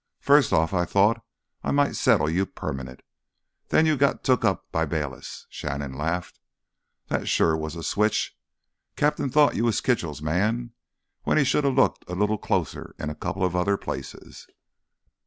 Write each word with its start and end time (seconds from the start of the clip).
First 0.19 0.51
off 0.51 0.73
I 0.73 0.83
thought 0.83 1.23
I 1.63 1.69
might 1.69 1.95
settle 1.95 2.27
you 2.27 2.47
permanent, 2.47 3.03
then 3.67 3.85
you 3.85 3.95
got 3.95 4.23
took 4.23 4.43
up 4.43 4.65
by 4.71 4.83
Bayliss." 4.83 5.45
Shannon 5.47 5.93
laughed. 5.93 6.39
"That 7.09 7.27
sure 7.27 7.55
was 7.55 7.75
a 7.75 7.83
switch! 7.83 8.35
Captain 8.95 9.29
thought 9.29 9.55
you 9.55 9.63
was 9.65 9.79
Kitchell's 9.79 10.19
man, 10.23 10.71
when 11.21 11.37
he 11.37 11.43
shoulda 11.43 11.69
looked 11.69 12.03
a 12.09 12.15
little 12.15 12.39
closer 12.39 12.95
in 12.97 13.11
a 13.11 13.15
coupla 13.15 13.53
other 13.53 13.77
places." 13.77 14.47